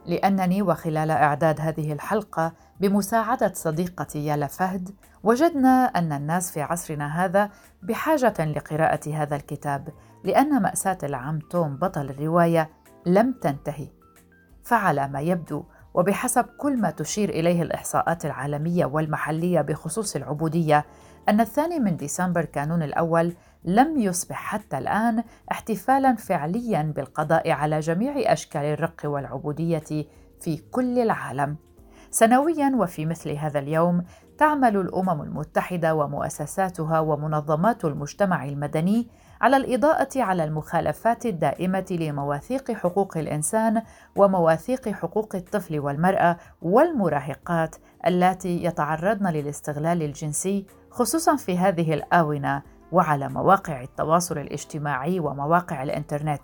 لأنني 0.06 0.62
وخلال 0.62 1.10
إعداد 1.10 1.60
هذه 1.60 1.92
الحلقة 1.92 2.52
بمساعدة 2.80 3.52
صديقتي 3.54 4.26
يالا 4.26 4.46
فهد 4.46 4.90
وجدنا 5.22 5.84
أن 5.84 6.12
الناس 6.12 6.50
في 6.50 6.62
عصرنا 6.62 7.24
هذا 7.24 7.50
بحاجة 7.82 8.34
لقراءة 8.44 9.10
هذا 9.10 9.36
الكتاب 9.36 9.88
لأن 10.24 10.62
مأساة 10.62 10.98
العم 11.02 11.38
توم 11.38 11.76
بطل 11.76 12.10
الرواية 12.10 12.70
لم 13.06 13.32
تنتهي. 13.32 13.88
فعلى 14.64 15.08
ما 15.08 15.20
يبدو 15.20 15.64
وبحسب 15.96 16.44
كل 16.44 16.80
ما 16.80 16.90
تشير 16.90 17.28
إليه 17.28 17.62
الإحصاءات 17.62 18.24
العالمية 18.24 18.86
والمحلية 18.86 19.60
بخصوص 19.60 20.16
العبودية 20.16 20.84
أن 21.28 21.40
الثاني 21.40 21.78
من 21.78 21.96
ديسمبر 21.96 22.44
كانون 22.44 22.82
الأول 22.82 23.34
لم 23.64 23.98
يصبح 24.00 24.36
حتى 24.36 24.78
الآن 24.78 25.24
احتفالا 25.52 26.14
فعليا 26.14 26.92
بالقضاء 26.96 27.50
على 27.50 27.80
جميع 27.80 28.32
أشكال 28.32 28.64
الرق 28.64 29.00
والعبودية 29.04 30.06
في 30.40 30.56
كل 30.70 30.98
العالم. 30.98 31.56
سنويا 32.10 32.72
وفي 32.76 33.06
مثل 33.06 33.30
هذا 33.30 33.58
اليوم 33.58 34.04
تعمل 34.38 34.76
الأمم 34.76 35.22
المتحدة 35.22 35.94
ومؤسساتها 35.94 37.00
ومنظمات 37.00 37.84
المجتمع 37.84 38.44
المدني 38.44 39.08
على 39.40 39.56
الإضاءة 39.56 40.08
على 40.16 40.44
المخالفات 40.44 41.26
الدائمة 41.26 41.86
لمواثيق 41.90 42.72
حقوق 42.72 43.16
الإنسان 43.16 43.82
ومواثيق 44.16 44.88
حقوق 44.88 45.36
الطفل 45.36 45.80
والمرأة 45.80 46.36
والمراهقات 46.62 47.76
اللاتي 48.06 48.64
يتعرضن 48.64 49.26
للاستغلال 49.26 50.02
الجنسي 50.02 50.66
خصوصا 50.90 51.36
في 51.36 51.58
هذه 51.58 51.94
الآونة 51.94 52.62
وعلى 52.92 53.28
مواقع 53.28 53.82
التواصل 53.82 54.38
الاجتماعي 54.38 55.20
ومواقع 55.20 55.82
الإنترنت. 55.82 56.42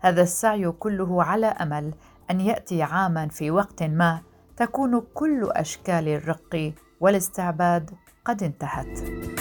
هذا 0.00 0.22
السعي 0.22 0.70
كله 0.70 1.24
على 1.24 1.46
أمل 1.46 1.94
أن 2.30 2.40
يأتي 2.40 2.82
عاما 2.82 3.28
في 3.28 3.50
وقت 3.50 3.82
ما 3.82 4.20
تكون 4.56 5.00
كل 5.14 5.50
أشكال 5.52 6.08
الرق 6.08 6.72
والاستعباد 7.00 7.90
قد 8.24 8.42
انتهت. 8.42 9.39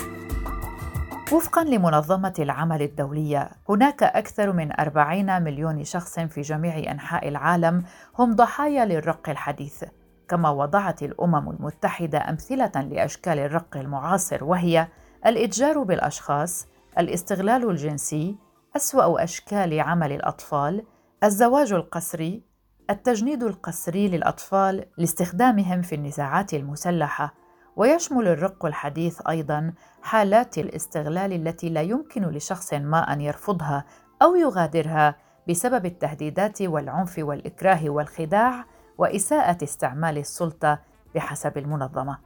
وفقا 1.32 1.64
لمنظمة 1.64 2.34
العمل 2.40 2.82
الدولية 2.82 3.50
هناك 3.70 4.04
أكثر 4.04 4.52
من 4.52 4.80
40 4.80 5.42
مليون 5.42 5.84
شخص 5.84 6.20
في 6.20 6.42
جميع 6.42 6.92
أنحاء 6.92 7.28
العالم 7.28 7.84
هم 8.20 8.36
ضحايا 8.36 8.86
للرق 8.86 9.30
الحديث. 9.30 9.84
كما 10.30 10.50
وضعت 10.50 11.04
الأمم 11.04 11.50
المتحدة 11.50 12.30
أمثلة 12.30 12.72
لأشكال 12.82 13.40
الرق 13.40 13.78
المعاصر 13.78 14.44
وهي 14.44 14.88
الإتجار 15.26 15.84
بالأشخاص 15.84 16.68
الاستغلال 17.00 17.70
الجنسي 17.70 18.36
أسوأ 18.76 19.24
أشكال 19.24 19.80
عمل 19.80 20.12
الأطفال 20.12 20.84
الزواج 21.24 21.74
القسري 21.74 22.44
التجنيد 22.90 23.44
القسري 23.44 24.08
للأطفال 24.08 24.86
لاستخدامهم 24.98 25.82
في 25.82 25.96
النزاعات 25.96 26.54
المسلحة. 26.54 27.34
ويشمل 27.80 28.28
الرق 28.28 28.66
الحديث 28.66 29.22
أيضا 29.30 29.74
حالات 30.02 30.58
الاستغلال 30.58 31.34
التي 31.34 31.70
لا 31.70 31.82
يمكن 31.82 32.22
لشخص 32.22 32.74
ما 32.74 33.14
أن 33.14 33.22
يرفضها 33.22 33.86
أو 34.22 34.36
يغادرها 34.36 35.16
بسبب 35.50 35.86
التهديدات 35.86 36.62
والعنف 36.62 37.16
والإكراه 37.20 37.90
والخداع 37.90 38.66
وإساءة 38.98 39.64
استعمال 39.64 40.18
السلطة 40.18 40.80
بحسب 41.16 41.58
المنظمة. 41.58 42.18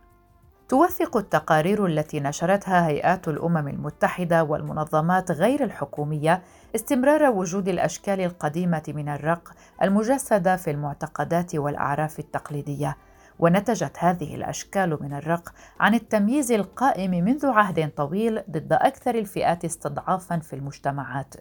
توثق 0.69 1.17
التقارير 1.17 1.85
التي 1.85 2.19
نشرتها 2.19 2.87
هيئات 2.87 3.27
الأمم 3.27 3.67
المتحدة 3.67 4.43
والمنظمات 4.43 5.31
غير 5.31 5.63
الحكومية 5.63 6.41
استمرار 6.75 7.31
وجود 7.31 7.67
الأشكال 7.67 8.21
القديمة 8.21 8.83
من 8.87 9.09
الرق 9.09 9.51
المجسدة 9.81 10.55
في 10.55 10.71
المعتقدات 10.71 11.55
والأعراف 11.55 12.19
التقليدية. 12.19 12.97
ونتجت 13.43 13.97
هذه 13.99 14.35
الأشكال 14.35 14.97
من 15.01 15.13
الرق 15.13 15.53
عن 15.79 15.93
التمييز 15.93 16.51
القائم 16.51 17.11
منذ 17.11 17.45
عهد 17.45 17.89
طويل 17.89 18.41
ضد 18.51 18.73
أكثر 18.73 19.15
الفئات 19.15 19.65
استضعافا 19.65 20.39
في 20.39 20.55
المجتمعات. 20.55 21.35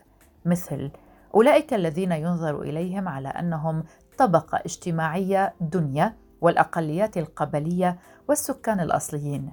مثل 0.44 0.90
أولئك 1.34 1.74
الذين 1.74 2.12
ينظر 2.12 2.62
إليهم 2.62 3.08
على 3.08 3.28
أنهم 3.28 3.84
طبقة 4.18 4.58
اجتماعية 4.64 5.54
دنيا 5.60 6.14
والأقليات 6.40 7.16
القبلية 7.16 7.98
والسكان 8.28 8.80
الأصليين. 8.80 9.52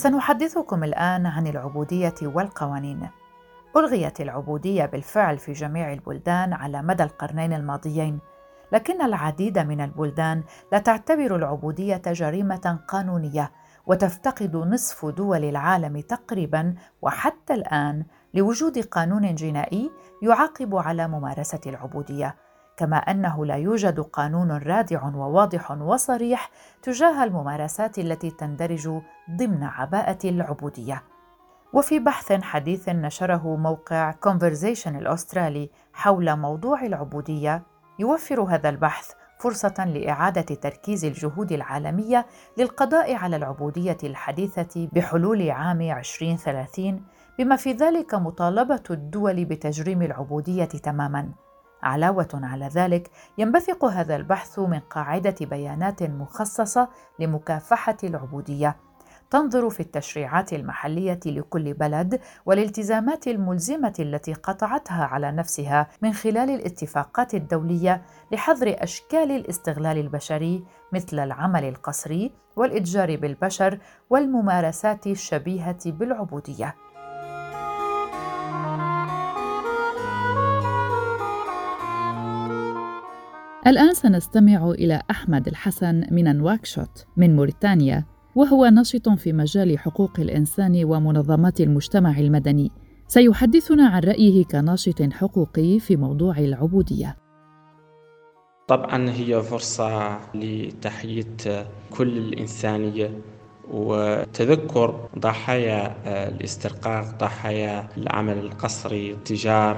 سنحدثكم 0.00 0.84
الآن 0.84 1.26
عن 1.26 1.46
العبودية 1.46 2.14
والقوانين. 2.22 3.08
ألغيت 3.76 4.20
العبودية 4.20 4.86
بالفعل 4.86 5.38
في 5.38 5.52
جميع 5.52 5.92
البلدان 5.92 6.52
على 6.52 6.82
مدى 6.82 7.02
القرنين 7.02 7.52
الماضيين، 7.52 8.18
لكن 8.72 9.02
العديد 9.02 9.58
من 9.58 9.80
البلدان 9.80 10.42
لا 10.72 10.78
تعتبر 10.78 11.36
العبودية 11.36 12.02
جريمة 12.06 12.78
قانونية، 12.88 13.52
وتفتقد 13.86 14.56
نصف 14.56 15.06
دول 15.06 15.44
العالم 15.44 16.00
تقريبا 16.00 16.74
وحتى 17.02 17.54
الآن 17.54 18.04
لوجود 18.34 18.78
قانون 18.78 19.34
جنائي 19.34 19.90
يعاقب 20.22 20.76
على 20.76 21.08
ممارسة 21.08 21.60
العبودية. 21.66 22.36
كما 22.80 22.96
أنه 22.96 23.46
لا 23.46 23.54
يوجد 23.54 24.00
قانون 24.00 24.52
رادع 24.52 25.04
وواضح 25.04 25.70
وصريح 25.70 26.50
تجاه 26.82 27.24
الممارسات 27.24 27.98
التي 27.98 28.30
تندرج 28.30 29.00
ضمن 29.30 29.62
عباءة 29.62 30.18
العبودية. 30.24 31.02
وفي 31.72 31.98
بحث 31.98 32.32
حديث 32.32 32.88
نشره 32.88 33.56
موقع 33.56 34.12
Conversation 34.12 34.86
الأسترالي 34.86 35.70
حول 35.92 36.36
موضوع 36.36 36.82
العبودية 36.82 37.62
يوفر 37.98 38.40
هذا 38.42 38.68
البحث 38.68 39.12
فرصة 39.38 39.84
لإعادة 39.84 40.54
تركيز 40.54 41.04
الجهود 41.04 41.52
العالمية 41.52 42.26
للقضاء 42.58 43.14
على 43.14 43.36
العبودية 43.36 43.98
الحديثة 44.04 44.88
بحلول 44.92 45.50
عام 45.50 45.80
2030 45.80 47.04
بما 47.38 47.56
في 47.56 47.72
ذلك 47.72 48.14
مطالبة 48.14 48.82
الدول 48.90 49.44
بتجريم 49.44 50.02
العبودية 50.02 50.64
تماماً. 50.64 51.49
علاوة 51.82 52.28
على 52.34 52.68
ذلك 52.68 53.10
ينبثق 53.38 53.84
هذا 53.84 54.16
البحث 54.16 54.58
من 54.58 54.80
قاعدة 54.80 55.34
بيانات 55.40 56.02
مخصصة 56.02 56.88
لمكافحة 57.18 57.96
العبودية. 58.04 58.76
تنظر 59.30 59.70
في 59.70 59.80
التشريعات 59.80 60.52
المحلية 60.52 61.20
لكل 61.26 61.74
بلد 61.74 62.20
والالتزامات 62.46 63.28
الملزمة 63.28 63.94
التي 63.98 64.32
قطعتها 64.32 65.04
على 65.04 65.32
نفسها 65.32 65.88
من 66.02 66.12
خلال 66.12 66.50
الاتفاقات 66.50 67.34
الدولية 67.34 68.02
لحظر 68.32 68.76
أشكال 68.78 69.30
الاستغلال 69.30 69.98
البشري 69.98 70.64
مثل 70.92 71.18
العمل 71.18 71.64
القسري 71.64 72.32
والإتجار 72.56 73.16
بالبشر 73.16 73.78
والممارسات 74.10 75.06
الشبيهة 75.06 75.78
بالعبودية. 75.86 76.74
الآن 83.70 83.94
سنستمع 83.94 84.70
إلى 84.70 85.02
أحمد 85.10 85.48
الحسن 85.48 86.02
من 86.10 86.36
نواكشوط 86.36 87.06
من 87.16 87.36
موريتانيا 87.36 88.04
وهو 88.34 88.66
نشط 88.66 89.08
في 89.08 89.32
مجال 89.32 89.78
حقوق 89.78 90.20
الإنسان 90.20 90.84
ومنظمات 90.84 91.60
المجتمع 91.60 92.18
المدني. 92.18 92.70
سيحدثنا 93.06 93.88
عن 93.88 94.02
رأيه 94.02 94.44
كناشط 94.44 95.02
حقوقي 95.12 95.78
في 95.78 95.96
موضوع 95.96 96.38
العبودية. 96.38 97.16
طبعا 98.68 99.10
هي 99.10 99.42
فرصة 99.42 100.18
لتحية 100.34 101.66
كل 101.90 102.18
الإنسانية 102.18 103.10
وتذكر 103.70 105.08
ضحايا 105.18 105.94
الاسترقاق 106.28 107.18
ضحايا 107.18 107.88
العمل 107.96 108.38
القسري 108.38 109.10
التجار 109.10 109.76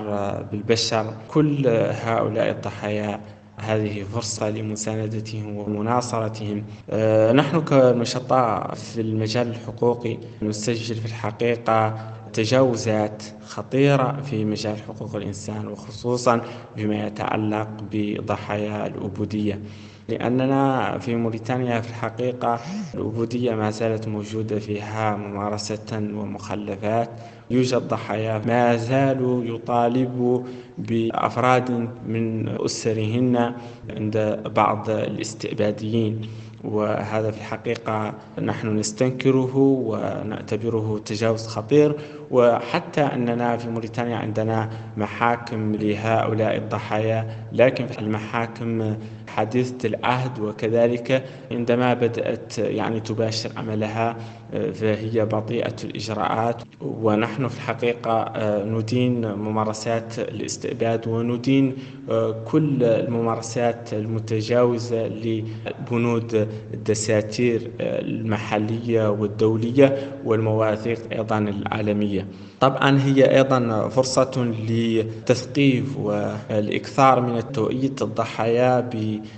بالبشر 0.52 1.14
كل 1.28 1.66
هؤلاء 2.04 2.50
الضحايا 2.50 3.20
هذه 3.58 4.02
فرصة 4.04 4.50
لمساندتهم 4.50 5.56
ومناصرتهم. 5.56 6.64
آه، 6.90 7.32
نحن 7.32 7.60
كنشطاء 7.60 8.74
في 8.74 9.00
المجال 9.00 9.48
الحقوقي 9.48 10.18
نسجل 10.42 10.94
في 10.94 11.06
الحقيقة 11.06 11.94
تجاوزات 12.32 13.22
خطيرة 13.46 14.20
في 14.22 14.44
مجال 14.44 14.76
حقوق 14.82 15.16
الإنسان 15.16 15.68
وخصوصا 15.68 16.40
بما 16.76 17.06
يتعلق 17.06 17.68
بضحايا 17.92 18.86
العبودية 18.86 19.60
لأننا 20.08 20.98
في 20.98 21.16
موريتانيا 21.16 21.80
في 21.80 21.88
الحقيقة 21.90 22.60
العبودية 22.94 23.54
ما 23.54 23.70
زالت 23.70 24.08
موجودة 24.08 24.58
فيها 24.58 25.16
ممارسة 25.16 25.78
ومخلفات 25.92 27.10
يوجد 27.50 27.88
ضحايا 27.88 28.42
ما 28.46 28.76
زالوا 28.76 29.44
يطالبوا 29.44 30.42
بأفراد 30.78 31.70
من 32.06 32.48
أسرهن 32.64 33.52
عند 33.90 34.42
بعض 34.56 34.90
الاستئباديين 34.90 36.20
وهذا 36.64 37.30
في 37.30 37.38
الحقيقة 37.38 38.14
نحن 38.42 38.76
نستنكره 38.78 39.56
ونعتبره 39.56 41.00
تجاوز 41.04 41.46
خطير. 41.46 41.96
وحتى 42.30 43.00
أننا 43.00 43.56
في 43.56 43.68
موريتانيا 43.68 44.16
عندنا 44.16 44.70
محاكم 44.96 45.74
لهؤلاء 45.74 46.56
الضحايا 46.56 47.36
لكن 47.52 47.86
المحاكم 47.98 48.96
حديثة 49.36 49.88
العهد 49.88 50.38
وكذلك 50.40 51.24
عندما 51.50 51.94
بدأت 51.94 52.58
يعني 52.58 53.00
تباشر 53.00 53.50
عملها 53.56 54.16
فهي 54.52 55.24
بطيئة 55.24 55.76
الإجراءات. 55.84 56.62
ونحن 56.84 57.48
في 57.48 57.56
الحقيقة 57.56 58.12
آه، 58.12 58.64
ندين 58.64 59.32
ممارسات 59.32 60.18
الاستئباد 60.18 61.08
وندين 61.08 61.76
آه، 62.10 62.44
كل 62.44 62.84
الممارسات 62.84 63.92
المتجاوزة 63.92 65.06
لبنود 65.06 66.48
الدساتير 66.74 67.70
آه، 67.80 68.00
المحلية 68.00 69.10
والدولية 69.10 70.12
والمواثيق 70.24 70.98
أيضا 71.12 71.38
العالمية. 71.38 72.26
طبعا 72.60 73.00
هي 73.00 73.36
أيضا 73.36 73.88
فرصة 73.88 74.54
لتثقيف 74.68 75.96
والإكثار 75.96 77.20
من 77.20 77.36
التوعية 77.38 77.94
الضحايا 78.02 78.80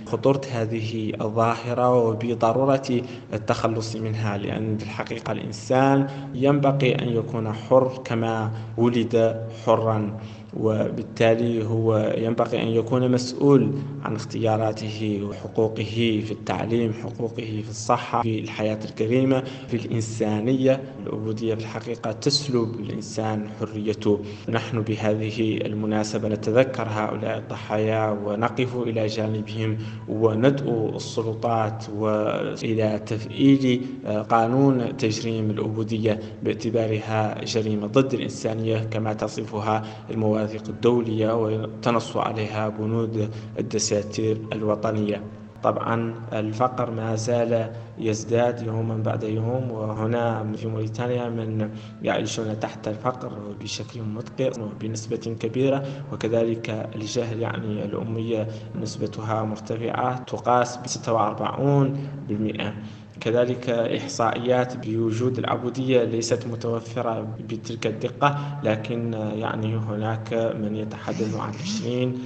بخطورة 0.05 0.41
هذه 0.51 1.13
الظاهرة 1.21 1.93
وبضرورة 1.93 3.01
التخلص 3.33 3.95
منها 3.95 4.37
لأن 4.37 4.77
في 4.77 4.83
الحقيقة 4.83 5.31
الإنسان 5.31 6.07
ينبغي 6.33 6.95
أن 6.95 7.09
يكون 7.09 7.53
حر 7.53 8.01
كما 8.03 8.51
ولد 8.77 9.41
حرا. 9.65 10.17
وبالتالي 10.59 11.65
هو 11.65 12.13
ينبغي 12.17 12.61
أن 12.63 12.67
يكون 12.67 13.11
مسؤول 13.11 13.71
عن 14.03 14.15
اختياراته 14.15 15.19
وحقوقه 15.29 16.21
في 16.25 16.31
التعليم 16.31 16.93
حقوقه 16.93 17.61
في 17.63 17.69
الصحة 17.69 18.21
في 18.21 18.39
الحياة 18.39 18.79
الكريمة 18.85 19.43
في 19.67 19.77
الإنسانية. 19.77 20.81
العبودية 21.03 21.55
في 21.55 21.61
الحقيقة 21.61 22.11
تسلب 22.11 22.79
الإنسان 22.79 23.49
حريته. 23.59 24.19
نحن 24.49 24.81
بهذه 24.81 25.57
المناسبة 25.57 26.27
نتذكر 26.27 26.87
هؤلاء 26.89 27.37
الضحايا 27.37 28.09
ونقف 28.25 28.75
إلى 28.75 29.05
جانبهم 29.07 29.77
وندعو 30.07 30.95
السلطات 30.95 31.85
وإلى 31.95 32.99
تفعيل 33.05 33.81
قانون 34.29 34.97
تجريم 34.97 35.51
العبودية 35.51 36.19
باعتبارها 36.43 37.43
جريمة 37.43 37.87
ضد 37.87 38.13
الإنسانية 38.13 38.77
كما 38.77 39.13
تصفها 39.13 39.83
المواثيق 40.11 40.44
المواثيق 40.45 40.69
الدولية 40.69 41.33
وتنص 41.33 42.17
عليها 42.17 42.69
بنود 42.69 43.29
الدساتير 43.59 44.37
الوطنية. 44.53 45.21
طبعا 45.63 46.13
الفقر 46.33 46.91
ما 46.91 47.15
زال 47.15 47.71
يزداد 47.97 48.61
يوما 48.61 48.97
بعد 48.97 49.23
يوم 49.23 49.71
وهنا 49.71 50.53
في 50.55 50.67
موريتانيا 50.67 51.29
من 51.29 51.69
يعيشون 52.03 52.59
تحت 52.59 52.87
الفقر 52.87 53.31
بشكل 53.61 54.01
مدقع 54.01 54.51
وبنسبة 54.63 55.35
كبيرة 55.39 55.83
وكذلك 56.13 56.89
الجهل 56.95 57.39
يعني 57.41 57.85
الأمية 57.85 58.47
نسبتها 58.81 59.43
مرتفعة 59.43 60.23
تقاس 60.23 60.77
ب 60.77 60.87
46% 60.87 62.73
كذلك 63.21 63.69
إحصائيات 63.69 64.87
بوجود 64.87 65.37
العبودية 65.37 66.03
ليست 66.03 66.47
متوفرة 66.47 67.21
بتلك 67.39 67.87
الدقة 67.87 68.59
لكن 68.63 69.13
يعني 69.13 69.75
هناك 69.75 70.33
من 70.33 70.75
يتحدث 70.75 71.35
عن 71.35 71.49
20 71.49 72.19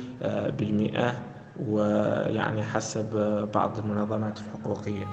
بالمئة 0.58 1.20
ويعني 1.60 2.64
حسب 2.64 3.10
بعض 3.54 3.78
المنظمات 3.78 4.40
الحقوقية. 4.40 5.06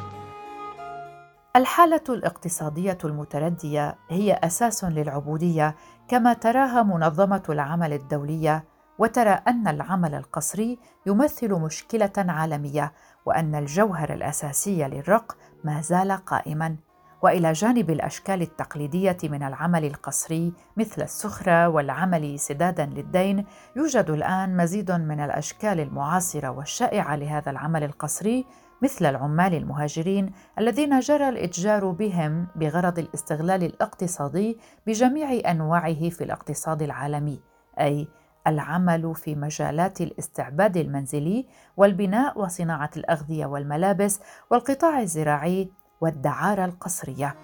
الحالة 1.57 2.03
الاقتصادية 2.09 2.99
المتردية 3.05 3.97
هي 4.11 4.33
أساس 4.33 4.85
للعبودية 4.85 5.77
كما 6.09 6.33
تراها 6.33 6.83
منظمة 6.83 7.43
العمل 7.49 7.93
الدولية 7.93 8.65
وترى 8.99 9.31
أن 9.49 9.69
العمل 9.69 10.15
القسري 10.15 10.79
يمثل 11.07 11.53
مشكلة 11.53 12.13
عالمية 12.17 12.93
وأن 13.27 13.55
الجوهر 13.55 14.13
الأساسي 14.13 14.89
للرق 14.89 15.37
ما 15.67 15.81
زال 15.81 16.13
قائما 16.13 16.77
وإلى 17.23 17.53
جانب 17.53 17.91
الأشكال 17.91 18.43
التقليدية 18.43 19.17
من 19.25 19.43
العمل 19.43 19.85
القسري 19.85 20.53
مثل 20.77 21.03
السخرة 21.03 21.69
والعمل 21.69 22.39
سدادا 22.39 22.87
للدين 22.87 23.45
يوجد 23.77 24.11
الآن 24.11 24.57
مزيد 24.57 24.91
من 24.91 25.21
الأشكال 25.21 25.81
المعاصرة 25.81 26.49
والشائعة 26.51 27.17
لهذا 27.17 27.51
العمل 27.51 27.85
القسري 27.85 28.45
مثل 28.83 29.07
العمال 29.07 29.55
المهاجرين 29.55 30.33
الذين 30.59 31.01
جرى 31.01 31.29
الإتجار 31.29 31.91
بهم 31.91 32.47
بغرض 32.57 32.99
الاستغلال 32.99 33.65
الاقتصادي 33.65 34.59
بجميع 34.87 35.51
أنواعه 35.51 36.09
في 36.09 36.25
الاقتصاد 36.25 36.83
العالمي 36.83 37.41
أي 37.81 38.09
العمل 38.47 39.15
في 39.15 39.35
مجالات 39.35 40.01
الاستعباد 40.01 40.77
المنزلي 40.77 41.47
والبناء 41.77 42.41
وصناعة 42.41 42.91
الأغذية 42.97 43.47
والملابس 43.47 44.21
والقطاع 44.51 45.01
الزراعي 45.01 45.71
والدعارة 46.01 46.65
القصرية. 46.65 47.35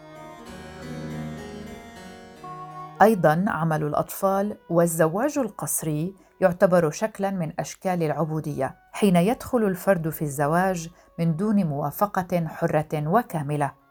أيضا 3.03 3.45
عمل 3.49 3.83
الأطفال 3.83 4.57
والزواج 4.71 5.39
القسري 5.39 6.15
يعتبر 6.41 6.91
شكلا 6.91 7.31
من 7.31 7.53
أشكال 7.59 8.03
العبودية 8.03 8.77
حين 8.93 9.17
يدخل 9.17 9.65
الفرد 9.65 10.09
في 10.09 10.23
الزواج 10.23 10.91
من 11.19 11.37
دون 11.37 11.67
موافقة 11.67 12.47
حرة 12.47 13.09
وكاملة. 13.09 13.82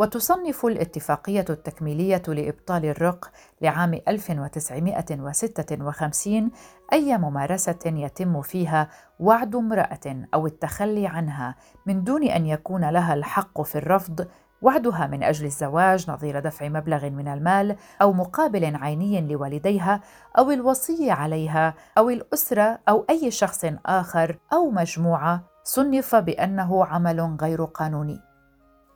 وتصنف 0.00 0.66
الاتفاقية 0.66 1.44
التكميلية 1.50 2.22
لإبطال 2.28 2.84
الرق 2.84 3.30
لعام 3.62 4.00
1956 4.08 6.50
أي 6.92 7.18
ممارسة 7.18 7.78
يتم 7.86 8.42
فيها 8.42 8.88
وعد 9.18 9.56
امرأة 9.56 10.26
أو 10.34 10.46
التخلي 10.46 11.06
عنها 11.06 11.54
من 11.86 12.04
دون 12.04 12.24
أن 12.24 12.46
يكون 12.46 12.90
لها 12.90 13.14
الحق 13.14 13.62
في 13.62 13.78
الرفض 13.78 14.26
وعدها 14.62 15.06
من 15.06 15.22
أجل 15.22 15.46
الزواج 15.46 16.10
نظير 16.10 16.40
دفع 16.40 16.68
مبلغ 16.68 17.10
من 17.10 17.28
المال 17.28 17.76
أو 18.02 18.12
مقابل 18.12 18.76
عيني 18.76 19.20
لوالديها 19.20 20.00
أو 20.38 20.50
الوصي 20.50 21.10
عليها 21.10 21.74
أو 21.98 22.10
الأسرة 22.10 22.78
أو 22.88 23.04
أي 23.10 23.30
شخص 23.30 23.64
آخر 23.86 24.38
أو 24.52 24.70
مجموعة. 24.70 25.42
صنف 25.64 26.14
بأنه 26.14 26.86
عمل 26.86 27.36
غير 27.40 27.64
قانوني. 27.64 28.29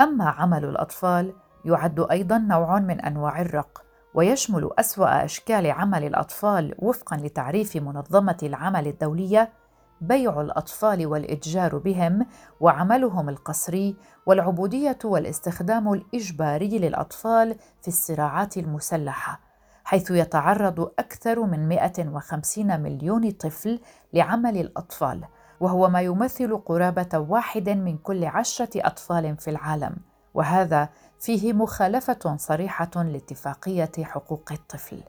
أما 0.00 0.24
عمل 0.24 0.64
الأطفال 0.64 1.34
يعد 1.64 2.06
أيضا 2.10 2.38
نوع 2.38 2.78
من 2.78 3.00
أنواع 3.00 3.40
الرق 3.40 3.84
ويشمل 4.14 4.70
أسوأ 4.78 5.24
أشكال 5.24 5.70
عمل 5.70 6.04
الأطفال 6.04 6.74
وفقا 6.78 7.16
لتعريف 7.16 7.76
منظمة 7.76 8.38
العمل 8.42 8.86
الدولية 8.86 9.52
بيع 10.00 10.40
الأطفال 10.40 11.06
والإتجار 11.06 11.78
بهم 11.78 12.26
وعملهم 12.60 13.28
القسري 13.28 13.96
والعبودية 14.26 14.98
والاستخدام 15.04 15.92
الإجباري 15.92 16.78
للأطفال 16.78 17.56
في 17.82 17.88
الصراعات 17.88 18.56
المسلحة 18.56 19.40
حيث 19.84 20.10
يتعرض 20.10 20.80
أكثر 20.98 21.42
من 21.42 21.68
150 21.68 22.80
مليون 22.80 23.30
طفل 23.30 23.80
لعمل 24.12 24.56
الأطفال. 24.56 25.24
وهو 25.60 25.88
ما 25.88 26.00
يمثل 26.00 26.58
قرابة 26.58 27.18
واحد 27.18 27.68
من 27.68 27.98
كل 27.98 28.24
عشرة 28.24 28.70
أطفال 28.76 29.36
في 29.36 29.50
العالم 29.50 29.96
وهذا 30.34 30.88
فيه 31.20 31.52
مخالفة 31.52 32.36
صريحة 32.36 32.90
لاتفاقية 32.96 33.92
حقوق 34.02 34.52
الطفل. 34.52 35.02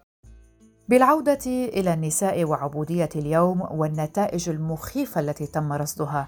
بالعودة 0.90 1.46
إلى 1.46 1.94
النساء 1.94 2.44
وعبودية 2.44 3.10
اليوم 3.16 3.62
والنتائج 3.72 4.50
المخيفة 4.50 5.22
التي 5.22 5.48
تم 5.48 5.74
رصدها 5.74 6.28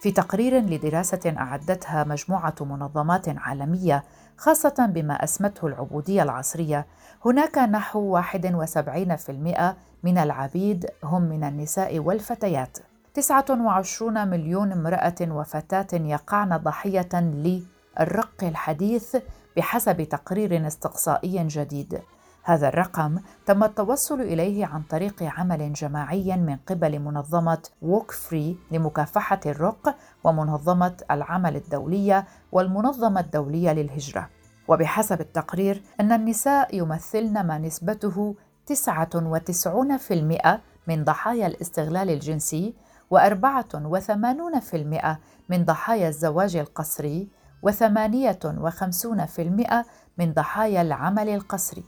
في 0.00 0.10
تقرير 0.10 0.60
لدراسة 0.60 1.34
أعدتها 1.38 2.04
مجموعة 2.04 2.54
منظمات 2.60 3.28
عالمية 3.28 4.04
خاصة 4.36 4.86
بما 4.94 5.24
أسمته 5.24 5.66
العبودية 5.66 6.22
العصرية 6.22 6.86
هناك 7.24 7.58
نحو 7.58 8.20
71% 8.22 9.74
من 10.02 10.18
العبيد 10.18 10.86
هم 11.04 11.22
من 11.22 11.44
النساء 11.44 11.98
والفتيات. 11.98 12.78
29 13.18 14.28
مليون 14.28 14.72
امرأة 14.72 15.14
وفتاة 15.22 15.86
يقعن 15.92 16.56
ضحية 16.56 17.08
للرق 17.14 18.44
الحديث 18.44 19.16
بحسب 19.56 20.02
تقرير 20.02 20.66
استقصائي 20.66 21.46
جديد. 21.46 22.00
هذا 22.42 22.68
الرقم 22.68 23.18
تم 23.46 23.64
التوصل 23.64 24.20
إليه 24.20 24.66
عن 24.66 24.82
طريق 24.82 25.22
عمل 25.22 25.72
جماعي 25.72 26.36
من 26.36 26.56
قبل 26.56 26.98
منظمة 26.98 27.62
ووك 27.82 28.10
فري 28.10 28.56
لمكافحة 28.70 29.40
الرق 29.46 29.96
ومنظمة 30.24 30.96
العمل 31.10 31.56
الدولية 31.56 32.26
والمنظمة 32.52 33.20
الدولية 33.20 33.72
للهجرة. 33.72 34.28
وبحسب 34.68 35.20
التقرير 35.20 35.82
أن 36.00 36.12
النساء 36.12 36.76
يمثلن 36.76 37.46
ما 37.46 37.58
نسبته 37.58 38.34
99% 38.66 40.60
من 40.88 41.04
ضحايا 41.04 41.46
الاستغلال 41.46 42.10
الجنسي 42.10 42.74
و84% 43.14 45.06
من 45.48 45.64
ضحايا 45.64 46.08
الزواج 46.08 46.56
القسري 46.56 47.28
و58% 47.66 49.84
من 50.18 50.32
ضحايا 50.32 50.82
العمل 50.82 51.28
القسري 51.28 51.84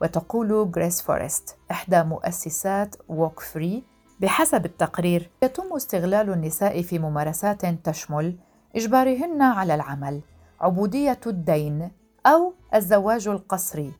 وتقول 0.00 0.52
غريس 0.52 1.02
فورست 1.02 1.56
إحدى 1.70 2.02
مؤسسات 2.02 2.96
Walk 3.08 3.40
Free 3.40 3.84
بحسب 4.20 4.64
التقرير 4.64 5.30
يتم 5.42 5.72
استغلال 5.76 6.32
النساء 6.32 6.82
في 6.82 6.98
ممارسات 6.98 7.66
تشمل 7.66 8.36
إجبارهن 8.76 9.42
على 9.42 9.74
العمل 9.74 10.20
عبودية 10.60 11.20
الدين 11.26 11.90
أو 12.26 12.54
الزواج 12.74 13.28
القسري 13.28 13.92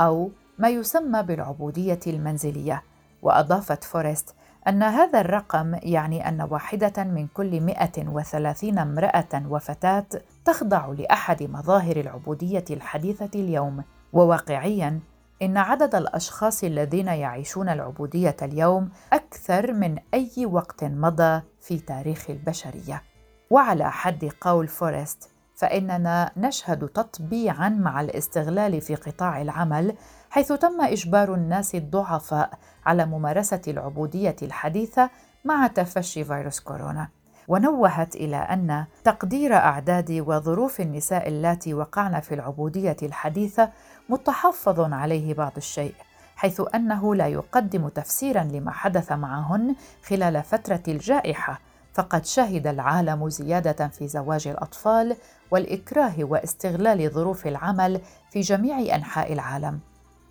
أو 0.00 0.30
ما 0.58 0.68
يسمى 0.68 1.22
بالعبودية 1.22 2.00
المنزلية. 2.06 2.82
وأضافت 3.22 3.84
فورست 3.84 4.34
أن 4.68 4.82
هذا 4.82 5.20
الرقم 5.20 5.74
يعني 5.82 6.28
أن 6.28 6.42
واحدة 6.42 7.04
من 7.04 7.26
كل 7.26 7.60
130 7.60 8.78
امرأة 8.78 9.42
وفتاة 9.48 10.06
تخضع 10.44 10.86
لأحد 10.86 11.42
مظاهر 11.42 11.96
العبودية 11.96 12.64
الحديثة 12.70 13.30
اليوم 13.34 13.84
وواقعياً 14.12 15.00
إن 15.42 15.56
عدد 15.56 15.94
الأشخاص 15.94 16.64
الذين 16.64 17.06
يعيشون 17.06 17.68
العبودية 17.68 18.36
اليوم 18.42 18.90
أكثر 19.12 19.72
من 19.72 19.98
أي 20.14 20.46
وقت 20.46 20.84
مضى 20.84 21.42
في 21.60 21.78
تاريخ 21.78 22.30
البشرية. 22.30 23.02
وعلى 23.50 23.90
حد 23.90 24.30
قول 24.40 24.68
فورست 24.68 25.30
فإننا 25.56 26.30
نشهد 26.36 26.88
تطبيعا 26.88 27.68
مع 27.68 28.00
الاستغلال 28.00 28.80
في 28.80 28.94
قطاع 28.94 29.42
العمل 29.42 29.94
حيث 30.30 30.52
تم 30.52 30.80
إجبار 30.80 31.34
الناس 31.34 31.74
الضعفاء 31.74 32.50
على 32.86 33.06
ممارسة 33.06 33.62
العبودية 33.68 34.36
الحديثة 34.42 35.10
مع 35.44 35.66
تفشي 35.66 36.24
فيروس 36.24 36.60
كورونا. 36.60 37.08
ونوهت 37.48 38.16
إلى 38.16 38.36
أن 38.36 38.84
تقدير 39.04 39.54
أعداد 39.54 40.22
وظروف 40.26 40.80
النساء 40.80 41.28
اللاتي 41.28 41.74
وقعن 41.74 42.20
في 42.20 42.34
العبودية 42.34 42.96
الحديثة 43.02 43.70
متحفظ 44.08 44.80
عليه 44.92 45.34
بعض 45.34 45.52
الشيء 45.56 45.94
حيث 46.36 46.62
أنه 46.74 47.14
لا 47.14 47.26
يقدم 47.26 47.88
تفسيرا 47.88 48.42
لما 48.42 48.70
حدث 48.70 49.12
معهن 49.12 49.74
خلال 50.04 50.42
فترة 50.42 50.82
الجائحة 50.88 51.60
فقد 51.96 52.24
شهد 52.24 52.66
العالم 52.66 53.28
زيادة 53.28 53.88
في 53.88 54.08
زواج 54.08 54.48
الأطفال 54.48 55.16
والإكراه 55.50 56.14
واستغلال 56.18 57.10
ظروف 57.10 57.46
العمل 57.46 58.00
في 58.30 58.40
جميع 58.40 58.96
أنحاء 58.96 59.32
العالم. 59.32 59.80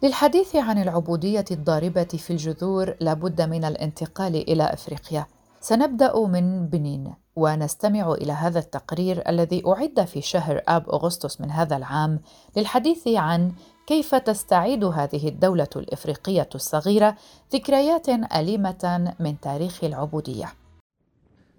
للحديث 0.03 0.55
عن 0.55 0.81
العبودية 0.81 1.45
الضاربة 1.51 2.03
في 2.03 2.31
الجذور 2.31 2.95
لابد 2.99 3.41
من 3.41 3.65
الانتقال 3.65 4.35
إلى 4.35 4.63
أفريقيا. 4.63 5.25
سنبدأ 5.61 6.19
من 6.19 6.67
بنين 6.67 7.13
ونستمع 7.35 8.11
إلى 8.11 8.31
هذا 8.31 8.59
التقرير 8.59 9.29
الذي 9.29 9.63
أعد 9.67 10.05
في 10.05 10.21
شهر 10.21 10.61
آب 10.67 10.89
أغسطس 10.89 11.41
من 11.41 11.51
هذا 11.51 11.77
العام 11.77 12.19
للحديث 12.57 13.07
عن 13.07 13.51
كيف 13.87 14.15
تستعيد 14.15 14.83
هذه 14.83 15.27
الدولة 15.27 15.69
الإفريقية 15.75 16.49
الصغيرة 16.55 17.15
ذكريات 17.53 18.09
أليمة 18.09 19.13
من 19.19 19.39
تاريخ 19.39 19.83
العبودية. 19.83 20.64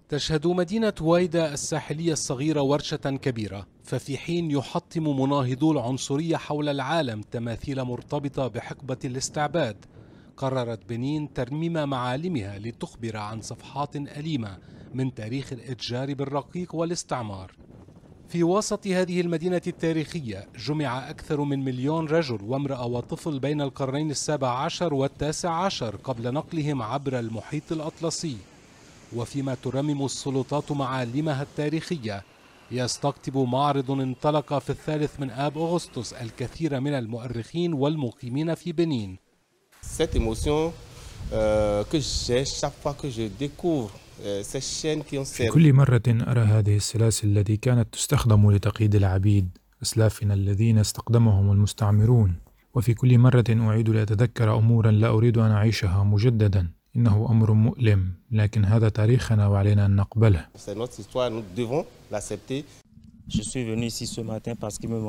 تشهد 0.09 0.47
مدينة 0.47 0.93
وايدا 1.01 1.53
الساحلية 1.53 2.13
الصغيرة 2.13 2.61
ورشة 2.61 2.95
كبيرة، 2.95 3.67
ففي 3.83 4.17
حين 4.17 4.51
يحطم 4.51 5.19
مناهضو 5.21 5.71
العنصرية 5.71 6.37
حول 6.37 6.69
العالم 6.69 7.21
تماثيل 7.21 7.83
مرتبطة 7.83 8.47
بحقبة 8.47 8.97
الاستعباد، 9.05 9.85
قررت 10.37 10.89
بنين 10.89 11.33
ترميم 11.33 11.89
معالمها 11.89 12.59
لتخبر 12.59 13.17
عن 13.17 13.41
صفحات 13.41 13.95
أليمة 13.95 14.57
من 14.93 15.13
تاريخ 15.13 15.53
الإتجار 15.53 16.13
بالرقيق 16.13 16.75
والاستعمار. 16.75 17.51
في 18.29 18.43
وسط 18.43 18.87
هذه 18.87 19.21
المدينة 19.21 19.61
التاريخية 19.67 20.47
جمع 20.67 21.09
أكثر 21.09 21.41
من 21.41 21.63
مليون 21.63 22.05
رجل 22.07 22.39
وامرأة 22.43 22.85
وطفل 22.85 23.39
بين 23.39 23.61
القرنين 23.61 24.11
السابع 24.11 24.49
عشر 24.49 24.93
والتاسع 24.93 25.51
عشر 25.51 25.95
قبل 25.95 26.33
نقلهم 26.33 26.81
عبر 26.81 27.19
المحيط 27.19 27.71
الأطلسي 27.71 28.37
وفيما 29.15 29.55
ترمم 29.63 30.05
السلطات 30.05 30.71
معالمها 30.71 31.41
التاريخية 31.41 32.23
يستقطب 32.71 33.37
معرض 33.37 33.91
انطلق 33.91 34.59
في 34.59 34.69
الثالث 34.69 35.19
من 35.19 35.29
آب 35.29 35.57
أغسطس 35.57 36.13
الكثير 36.13 36.79
من 36.79 36.93
المؤرخين 36.93 37.73
والمقيمين 37.73 38.55
في 38.55 38.71
بنين. 38.71 39.17
Cette 39.81 40.15
émotion 40.15 40.73
euh, 41.33 41.83
que 41.83 41.99
j'ai 41.99 42.45
chaque 42.45 42.77
fois 42.83 42.93
que 42.93 43.09
je 43.09 43.23
découvre 43.39 43.91
euh, 44.25 44.43
في 45.23 45.47
كل 45.47 45.73
مرة 45.73 46.01
أرى 46.07 46.41
هذه 46.41 46.75
السلاسل 46.75 47.37
التي 47.37 47.57
كانت 47.57 47.93
تستخدم 47.93 48.51
لتقييد 48.51 48.95
العبيد 48.95 49.57
أسلافنا 49.81 50.33
الذين 50.33 50.77
استخدمهم 50.77 51.51
المستعمرون. 51.51 52.35
وفي 52.73 52.93
كل 52.93 53.17
مرة 53.17 53.45
أعيد 53.49 53.89
لأتذكر 53.89 54.57
أمورا 54.57 54.91
لا 54.91 55.07
أريد 55.07 55.37
أن 55.37 55.51
أعيشها 55.51 56.03
مجددا. 56.03 56.76
إنه 56.95 57.27
أمر 57.31 57.51
مؤلم 57.51 58.13
لكن 58.31 58.65
هذا 58.65 58.89
تاريخنا 58.89 59.47
وعلينا 59.47 59.85
أن 59.85 59.95
نقبله. 59.95 60.45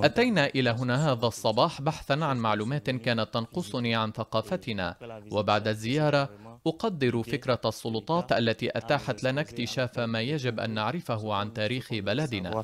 أتينا 0.04 0.46
إلى 0.46 0.70
هنا 0.70 1.12
هذا 1.12 1.26
الصباح 1.26 1.82
بحثا 1.82 2.12
عن 2.12 2.38
معلومات 2.38 2.90
كانت 2.90 3.28
تنقصني 3.34 3.94
عن 3.94 4.12
ثقافتنا. 4.12 4.96
وبعد 5.30 5.68
الزيارة 5.68 6.28
أقدر 6.66 7.22
فكرة 7.22 7.60
السلطات 7.64 8.32
التي 8.32 8.68
أتاحت 8.78 9.24
لنا 9.24 9.40
اكتشاف 9.40 9.98
ما 9.98 10.20
يجب 10.20 10.60
أن 10.60 10.70
نعرفه 10.70 11.34
عن 11.34 11.54
تاريخ 11.54 11.94
بلدنا. 11.94 12.62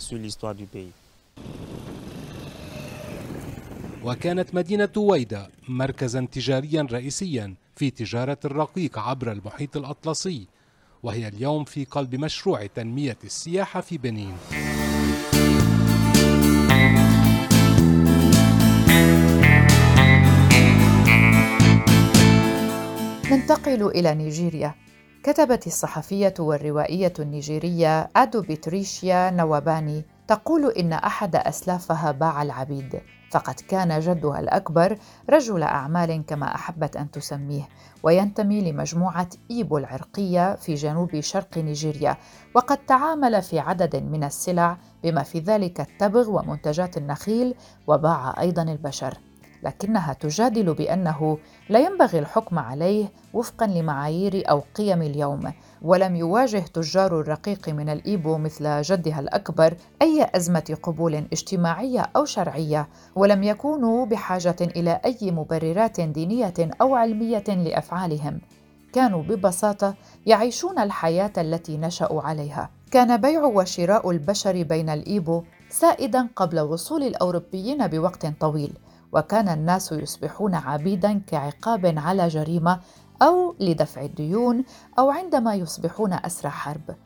وكانت 4.04 4.54
مدينة 4.54 4.92
ويدا 4.97 5.49
مركزا 5.68 6.26
تجاريا 6.33 6.87
رئيسيا 6.92 7.54
في 7.76 7.90
تجارة 7.90 8.38
الرقيق 8.44 8.98
عبر 8.98 9.32
المحيط 9.32 9.76
الأطلسي 9.76 10.46
وهي 11.02 11.28
اليوم 11.28 11.64
في 11.64 11.84
قلب 11.84 12.14
مشروع 12.14 12.66
تنمية 12.66 13.18
السياحة 13.24 13.80
في 13.80 13.98
بنين. 13.98 14.36
ننتقل 23.30 23.86
إلى 23.86 24.14
نيجيريا. 24.14 24.74
كتبت 25.22 25.66
الصحفية 25.66 26.34
والروائية 26.38 27.12
النيجيرية 27.18 28.10
أدو 28.16 28.42
بتريشيا 28.42 29.30
نواباني 29.30 30.04
تقول 30.28 30.70
إن 30.70 30.92
أحد 30.92 31.36
أسلافها 31.36 32.10
باع 32.12 32.42
العبيد 32.42 33.00
فقد 33.30 33.54
كان 33.54 34.00
جدها 34.00 34.40
الأكبر 34.40 34.98
رجل 35.30 35.62
أعمال 35.62 36.26
كما 36.26 36.54
أحبت 36.54 36.96
أن 36.96 37.10
تسميه 37.10 37.68
وينتمي 38.02 38.72
لمجموعة 38.72 39.28
إيبو 39.50 39.78
العرقية 39.78 40.54
في 40.54 40.74
جنوب 40.74 41.20
شرق 41.20 41.58
نيجيريا 41.58 42.16
وقد 42.54 42.76
تعامل 42.76 43.42
في 43.42 43.58
عدد 43.58 43.96
من 43.96 44.24
السلع 44.24 44.76
بما 45.02 45.22
في 45.22 45.38
ذلك 45.38 45.80
التبغ 45.80 46.30
ومنتجات 46.30 46.96
النخيل 46.96 47.54
وباع 47.86 48.40
أيضا 48.40 48.62
البشر. 48.62 49.18
لكنها 49.62 50.12
تجادل 50.12 50.74
بأنه 50.74 51.38
لا 51.68 51.78
ينبغي 51.78 52.18
الحكم 52.18 52.58
عليه 52.58 53.12
وفقا 53.32 53.66
لمعايير 53.66 54.50
أو 54.50 54.62
قيم 54.74 55.02
اليوم 55.02 55.52
ولم 55.84 56.16
يواجه 56.16 56.58
تجار 56.58 57.20
الرقيق 57.20 57.68
من 57.68 57.88
الإيبو 57.88 58.38
مثل 58.38 58.82
جدها 58.82 59.20
الأكبر 59.20 59.76
أي 60.02 60.26
أزمة 60.34 60.76
قبول 60.82 61.14
اجتماعية 61.14 62.10
أو 62.16 62.24
شرعية 62.24 62.88
ولم 63.14 63.42
يكونوا 63.42 64.06
بحاجة 64.06 64.56
إلى 64.60 65.00
أي 65.04 65.30
مبررات 65.30 66.00
دينية 66.00 66.54
أو 66.80 66.94
علمية 66.94 67.44
لأفعالهم. 67.48 68.40
كانوا 68.92 69.22
ببساطة 69.22 69.94
يعيشون 70.26 70.78
الحياة 70.78 71.32
التي 71.38 71.76
نشأوا 71.76 72.22
عليها. 72.22 72.70
كان 72.90 73.16
بيع 73.16 73.44
وشراء 73.44 74.10
البشر 74.10 74.62
بين 74.62 74.88
الإيبو 74.88 75.42
سائدا 75.68 76.28
قبل 76.36 76.60
وصول 76.60 77.02
الأوروبيين 77.02 77.86
بوقت 77.86 78.26
طويل 78.40 78.72
وكان 79.12 79.48
الناس 79.48 79.92
يصبحون 79.92 80.54
عبيدا 80.54 81.20
كعقاب 81.26 81.94
على 81.96 82.28
جريمة 82.28 82.80
أو 83.23 83.54
لدفع 83.61 84.02
الديون 84.02 84.64
أو 84.99 85.11
عندما 85.11 85.54
يصبحون 85.54 86.12
أسرى 86.12 86.50
حرب 86.50 86.97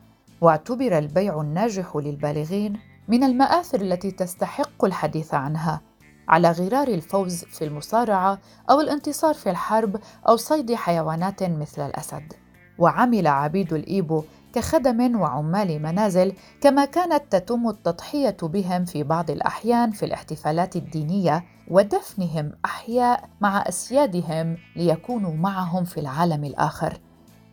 واعتبر 0.41 0.97
البيع 0.97 1.41
الناجح 1.41 1.95
للبالغين 1.95 2.79
من 3.07 3.23
المآثر 3.23 3.81
التي 3.81 4.11
تستحق 4.11 4.85
الحديث 4.85 5.33
عنها 5.33 5.81
على 6.27 6.51
غرار 6.51 6.87
الفوز 6.87 7.43
في 7.43 7.65
المصارعة 7.65 8.39
أو 8.69 8.81
الانتصار 8.81 9.33
في 9.33 9.49
الحرب 9.49 9.99
أو 10.27 10.35
صيد 10.35 10.73
حيوانات 10.73 11.43
مثل 11.43 11.81
الأسد. 11.81 12.33
وعمل 12.79 13.27
عبيد 13.27 13.73
الإيبو 13.73 14.23
كخدم 14.53 15.19
وعمال 15.19 15.81
منازل 15.81 16.33
كما 16.61 16.85
كانت 16.85 17.23
تتم 17.29 17.69
التضحية 17.69 18.37
بهم 18.43 18.85
في 18.85 19.03
بعض 19.03 19.31
الأحيان 19.31 19.91
في 19.91 20.05
الاحتفالات 20.05 20.75
الدينية 20.75 21.43
ودفنهم 21.69 22.51
أحياء 22.65 23.29
مع 23.41 23.63
أسيادهم 23.67 24.57
ليكونوا 24.75 25.33
معهم 25.33 25.83
في 25.83 25.99
العالم 25.99 26.43
الآخر. 26.43 26.99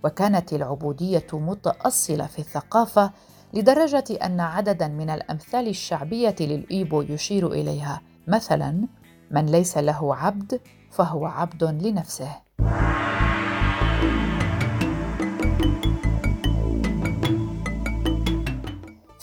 وكانت 0.05 0.53
العبودية 0.53 1.27
متأصلة 1.33 2.27
في 2.27 2.39
الثقافة 2.39 3.11
لدرجة 3.55 4.05
أن 4.25 4.41
عددا 4.41 4.89
من 4.89 5.11
الأمثال 5.11 5.69
الشعبية 5.69 6.37
للإيبو 6.41 7.03
يشير 7.03 7.53
إليها. 7.53 8.01
مثلا 8.29 8.89
من 9.31 9.47
ليس 9.47 9.79
له 9.79 10.17
عبد 10.17 10.61
فهو 10.91 11.27
عبد 11.27 11.65
لنفسه. 11.65 12.31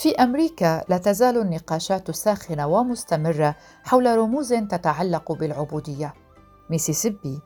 في 0.04 0.16
أمريكا 0.16 0.84
لا 0.90 0.98
تزال 0.98 1.38
النقاشات 1.38 2.12
ساخنه 2.12 2.68
ومستمرة 2.68 3.56
حول 3.84 4.18
رموز 4.18 4.54
تتعلق 4.54 5.32
بالعبودية. 5.32 6.14
ميسيسيبي 6.70 7.40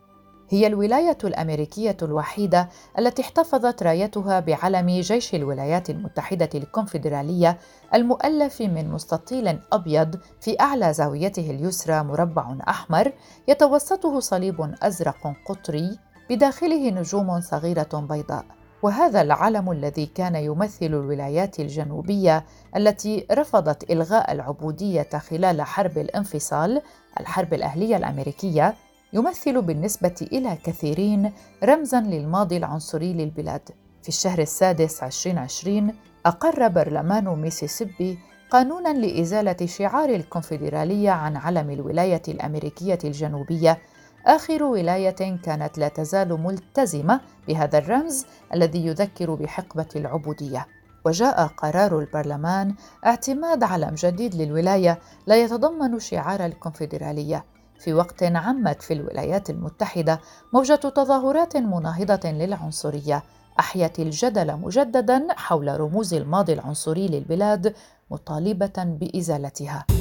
هي 0.50 0.68
الولاية 0.68 1.18
الأمريكية 1.24 1.98
الوحيدة 2.02 2.70
التي 3.00 3.22
احتفظت 3.22 3.84
رايتها 3.84 4.40
بعلم 4.40 4.90
جيش 4.90 5.36
الولايات 5.36 5.90
المتحدة 5.90 6.50
الكونفدرالية 6.56 7.58
المؤلف 7.94 8.62
من 8.62 8.90
مستطيل 8.90 9.60
أبيض 9.74 10.20
في 10.42 10.60
أعلى 10.60 10.94
زاويته 10.94 11.52
اليسرى 11.52 12.04
مربع 12.04 12.58
أحمر 12.70 13.14
يتوسطه 13.48 14.20
صليب 14.20 14.74
أزرق 14.82 15.34
قطري 15.46 16.00
بداخله 16.30 16.90
نجوم 16.90 17.42
صغيرة 17.42 18.06
بيضاء. 18.10 18.57
وهذا 18.84 19.22
العلم 19.22 19.72
الذي 19.72 20.06
كان 20.06 20.36
يمثل 20.36 20.86
الولايات 20.86 21.60
الجنوبية 21.60 22.46
التي 22.76 23.26
رفضت 23.32 23.92
إلغاء 23.92 24.32
العبودية 24.32 25.10
خلال 25.30 25.62
حرب 25.62 25.98
الانفصال 25.98 26.82
الحرب 27.20 27.54
الأهلية 27.54 27.98
الأمريكية 27.98 28.76
يمثل 29.14 29.62
بالنسبة 29.62 30.16
إلى 30.32 30.58
كثيرين 30.64 31.32
رمزا 31.64 32.02
للماضي 32.02 32.58
العنصري 32.58 33.14
للبلاد. 33.14 33.70
في 34.04 34.10
الشهر 34.10 34.40
السادس 34.40 35.04
2020 35.04 35.94
أقر 36.26 36.68
برلمان 36.68 37.26
ميسيسيبي 37.26 38.20
قانونا 38.50 38.94
لإزالة 38.94 39.66
شعار 39.66 40.10
الكونفدرالية 40.10 41.12
عن 41.12 41.38
علم 41.38 41.70
الولاية 41.70 42.22
الأمريكية 42.28 43.00
الجنوبية 43.04 43.78
آخر 44.26 44.64
ولاية 44.64 45.38
كانت 45.44 45.78
لا 45.78 45.88
تزال 45.88 46.42
ملتزمة 46.42 47.22
بهذا 47.48 47.78
الرمز 47.78 48.26
الذي 48.54 48.86
يذكر 48.86 49.36
بحقبة 49.36 49.88
العبودية. 49.96 50.68
وجاء 51.06 51.48
قرار 51.48 52.00
البرلمان 52.00 52.76
اعتماد 53.06 53.64
علم 53.64 53.96
جديد 53.96 54.36
للولاية 54.36 55.00
لا 55.28 55.36
يتضمن 55.36 56.00
شعار 56.00 56.46
الكونفدرالية 56.46 57.46
في 57.80 57.94
وقت 57.94 58.24
عمت 58.24 58.82
في 58.82 58.94
الولايات 58.94 59.50
المتحدة 59.50 60.20
موجة 60.54 60.76
تظاهرات 60.76 61.58
مناهضة 61.58 62.32
للعنصرية 62.32 63.24
أحيت 63.60 64.00
الجدل 64.00 64.56
مجددا 64.56 65.28
حول 65.32 65.80
رموز 65.80 66.14
الماضي 66.14 66.54
العنصري 66.54 67.08
للبلاد 67.08 67.76
مطالبة 68.12 68.74
بإزالتها. 68.78 69.97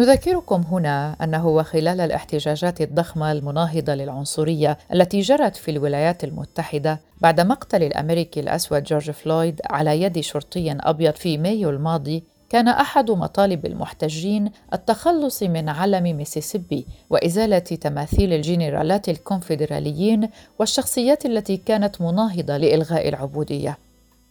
نذكركم 0.00 0.62
هنا 0.70 1.16
أنه 1.24 1.48
وخلال 1.48 2.00
الاحتجاجات 2.00 2.80
الضخمة 2.80 3.32
المناهضة 3.32 3.94
للعنصرية 3.94 4.78
التي 4.92 5.20
جرت 5.20 5.56
في 5.56 5.70
الولايات 5.70 6.24
المتحدة 6.24 7.00
بعد 7.20 7.40
مقتل 7.40 7.82
الأمريكي 7.82 8.40
الأسود 8.40 8.82
جورج 8.82 9.10
فلويد 9.10 9.60
على 9.70 10.02
يد 10.02 10.20
شرطي 10.20 10.72
أبيض 10.72 11.14
في 11.14 11.38
مايو 11.38 11.70
الماضي 11.70 12.22
كان 12.50 12.68
أحد 12.68 13.10
مطالب 13.10 13.66
المحتجين 13.66 14.50
التخلص 14.72 15.42
من 15.42 15.68
علم 15.68 16.16
ميسيسيبي 16.16 16.86
وإزالة 17.10 17.58
تماثيل 17.58 18.32
الجنرالات 18.32 19.08
الكونفدراليين 19.08 20.28
والشخصيات 20.58 21.26
التي 21.26 21.56
كانت 21.56 22.00
مناهضة 22.00 22.56
لإلغاء 22.56 23.08
العبودية. 23.08 23.78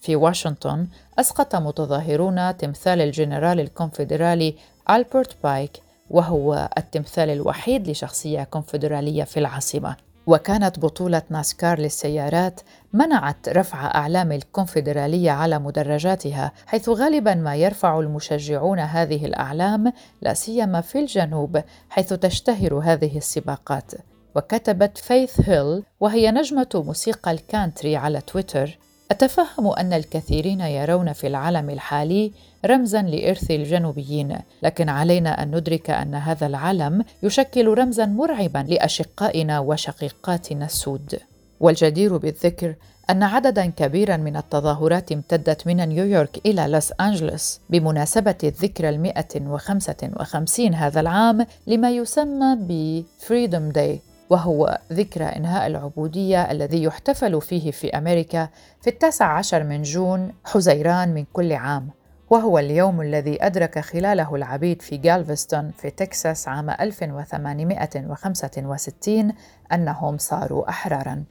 في 0.01 0.15
واشنطن 0.15 0.87
أسقط 1.19 1.55
متظاهرون 1.55 2.57
تمثال 2.57 3.01
الجنرال 3.01 3.59
الكونفدرالي 3.59 4.55
ألبرت 4.89 5.35
بايك 5.43 5.71
وهو 6.09 6.69
التمثال 6.77 7.29
الوحيد 7.29 7.89
لشخصية 7.89 8.43
كونفدرالية 8.43 9.23
في 9.23 9.39
العاصمة. 9.39 9.95
وكانت 10.27 10.79
بطولة 10.79 11.21
ناسكار 11.29 11.79
للسيارات 11.79 12.61
منعت 12.93 13.49
رفع 13.49 13.85
أعلام 13.95 14.31
الكونفدرالية 14.31 15.31
على 15.31 15.59
مدرجاتها 15.59 16.51
حيث 16.65 16.89
غالبا 16.89 17.33
ما 17.33 17.55
يرفع 17.55 17.99
المشجعون 17.99 18.79
هذه 18.79 19.25
الأعلام 19.25 19.93
لا 20.21 20.33
سيما 20.33 20.81
في 20.81 20.99
الجنوب 20.99 21.61
حيث 21.89 22.13
تشتهر 22.13 22.73
هذه 22.73 23.17
السباقات. 23.17 23.91
وكتبت 24.35 24.97
فيث 24.97 25.49
هيل 25.49 25.83
وهي 25.99 26.31
نجمة 26.31 26.69
موسيقى 26.73 27.31
الكانتري 27.31 27.95
على 27.95 28.21
تويتر 28.21 28.77
أتفهم 29.11 29.67
أن 29.67 29.93
الكثيرين 29.93 30.61
يرون 30.61 31.13
في 31.13 31.27
العالم 31.27 31.69
الحالي 31.69 32.31
رمزا 32.65 33.01
لإرث 33.01 33.51
الجنوبيين، 33.51 34.37
لكن 34.63 34.89
علينا 34.89 35.43
أن 35.43 35.55
ندرك 35.55 35.89
أن 35.89 36.15
هذا 36.15 36.47
العلم 36.47 37.03
يشكل 37.23 37.67
رمزا 37.67 38.05
مرعبا 38.05 38.65
لأشقائنا 38.69 39.59
وشقيقاتنا 39.59 40.65
السود. 40.65 41.19
والجدير 41.59 42.17
بالذكر 42.17 42.75
أن 43.09 43.23
عددا 43.23 43.65
كبيرا 43.65 44.17
من 44.17 44.35
التظاهرات 44.35 45.11
امتدت 45.11 45.67
من 45.67 45.75
نيويورك 45.75 46.41
إلى 46.45 46.67
لوس 46.67 46.93
أنجلوس 47.01 47.59
بمناسبة 47.69 48.35
الذكرى 48.43 48.89
المئة 48.89 49.41
وخمسة 49.47 50.11
وخمسين 50.19 50.73
هذا 50.73 50.99
العام 50.99 51.45
لما 51.67 51.91
يسمى 51.91 52.55
ب 52.59 53.03
Freedom 53.27 53.75
Day 53.75 54.08
وهو 54.29 54.79
ذكرى 54.93 55.25
إنهاء 55.25 55.67
العبودية 55.67 56.51
الذي 56.51 56.83
يحتفل 56.83 57.41
فيه 57.41 57.71
في 57.71 57.97
أمريكا 57.97 58.49
في 58.81 58.89
التاسع 58.89 59.25
عشر 59.25 59.63
من 59.63 59.81
جون 59.81 60.33
حزيران 60.45 61.13
من 61.13 61.25
كل 61.33 61.53
عام 61.53 61.89
وهو 62.29 62.59
اليوم 62.59 63.01
الذي 63.01 63.45
أدرك 63.45 63.79
خلاله 63.79 64.35
العبيد 64.35 64.81
في 64.81 64.97
جالفستون 64.97 65.71
في 65.77 65.89
تكساس 65.89 66.47
عام 66.47 66.69
1865 66.69 69.33
أنهم 69.73 70.17
صاروا 70.17 70.69
أحرارا. 70.69 71.23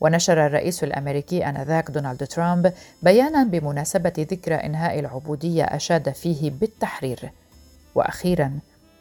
ونشر 0.00 0.46
الرئيس 0.46 0.84
الأمريكي 0.84 1.48
آنذاك 1.48 1.90
دونالد 1.90 2.26
ترامب 2.26 2.72
بيانا 3.02 3.44
بمناسبة 3.44 4.12
ذكرى 4.18 4.54
إنهاء 4.54 4.98
العبودية 4.98 5.64
أشاد 5.64 6.10
فيه 6.10 6.50
بالتحرير. 6.50 7.32
وأخيراً 7.94 8.58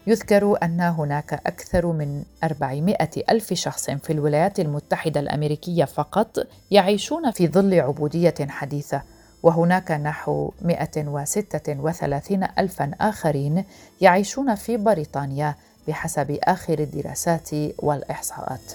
يذكر 0.07 0.57
أن 0.63 0.81
هناك 0.81 1.33
أكثر 1.33 1.85
من 1.85 2.23
400 2.43 2.95
ألف 3.29 3.53
شخص 3.53 3.89
في 3.89 4.13
الولايات 4.13 4.59
المتحدة 4.59 5.19
الأمريكية 5.19 5.85
فقط 5.85 6.47
يعيشون 6.71 7.31
في 7.31 7.47
ظل 7.47 7.79
عبودية 7.79 8.35
حديثة 8.49 9.01
وهناك 9.43 9.91
نحو 9.91 10.51
136 10.61 12.47
ألفا 12.59 12.91
آخرين 13.01 13.63
يعيشون 14.01 14.55
في 14.55 14.77
بريطانيا 14.77 15.55
بحسب 15.87 16.37
آخر 16.43 16.79
الدراسات 16.79 17.49
والإحصاءات. 17.77 18.73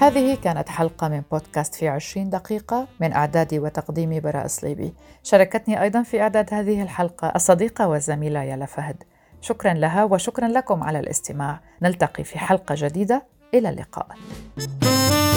هذه 0.00 0.34
كانت 0.34 0.68
حلقة 0.68 1.08
من 1.08 1.22
بودكاست 1.30 1.74
في 1.74 1.88
عشرين 1.88 2.30
دقيقة 2.30 2.88
من 3.00 3.12
إعداد 3.12 3.54
وتقديم 3.54 4.20
براء 4.20 4.46
صليبي 4.46 4.94
شاركتني 5.22 5.82
أيضا 5.82 6.02
في 6.02 6.20
إعداد 6.20 6.54
هذه 6.54 6.82
الحلقة 6.82 7.32
الصديقة 7.36 7.88
والزميلة 7.88 8.42
يالا 8.42 8.66
فهد. 8.66 8.96
شكرا 9.40 9.74
لها 9.74 10.04
وشكرا 10.04 10.48
لكم 10.48 10.82
على 10.82 11.00
الاستماع. 11.00 11.60
نلتقي 11.82 12.24
في 12.24 12.38
حلقة 12.38 12.74
جديدة. 12.78 13.26
إلى 13.54 13.68
اللقاء. 13.68 14.06
thank 14.58 14.84
you 14.84 15.29